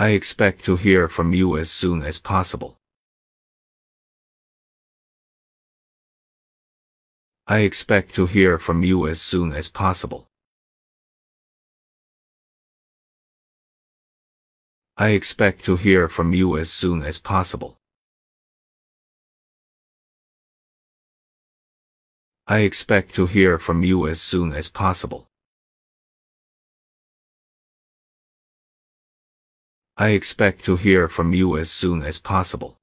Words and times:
I 0.00 0.12
expect 0.12 0.64
to 0.64 0.76
hear 0.76 1.08
from 1.08 1.34
you 1.34 1.58
as 1.58 1.70
soon 1.70 2.02
as 2.02 2.18
possible. 2.18 2.78
I 7.46 7.58
expect 7.58 8.14
to 8.14 8.24
hear 8.24 8.56
from 8.56 8.82
you 8.82 9.06
as 9.06 9.20
soon 9.20 9.52
as 9.52 9.68
possible. 9.68 10.26
I 14.96 15.10
expect 15.10 15.66
to 15.66 15.76
hear 15.76 16.08
from 16.08 16.32
you 16.32 16.56
as 16.56 16.72
soon 16.72 17.02
as 17.02 17.20
possible. 17.20 17.76
I 22.46 22.60
expect 22.60 23.14
to 23.16 23.26
hear 23.26 23.58
from 23.58 23.84
you 23.84 24.08
as 24.08 24.22
soon 24.22 24.54
as 24.54 24.70
possible. 24.70 25.29
I 30.00 30.12
expect 30.12 30.64
to 30.64 30.76
hear 30.76 31.08
from 31.08 31.34
you 31.34 31.58
as 31.58 31.70
soon 31.70 32.02
as 32.02 32.18
possible. 32.18 32.78